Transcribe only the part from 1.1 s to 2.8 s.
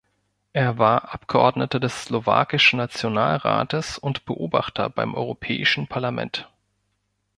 Abgeordneter des Slowakischen